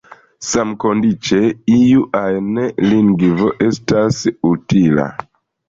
[0.45, 1.41] Samkondiĉe
[1.75, 2.49] iu ajn
[2.87, 4.21] lingvo estas
[4.55, 5.09] utila.